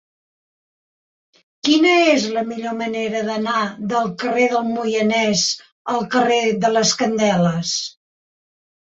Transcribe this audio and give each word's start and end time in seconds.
Quina 1.67 1.89
és 2.13 2.23
la 2.37 2.41
millor 2.51 2.73
manera 2.79 3.19
d'anar 3.27 3.57
del 3.91 4.09
carrer 4.23 4.45
del 4.53 4.65
Moianès 4.69 5.43
al 5.97 6.01
carrer 6.15 6.39
de 6.65 6.73
les 6.77 6.95
Candeles? 7.03 7.75